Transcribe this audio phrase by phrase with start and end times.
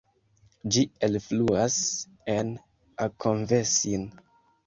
[0.75, 1.75] Ĝi elfluas
[2.35, 2.49] en
[3.07, 4.09] Akonvesin.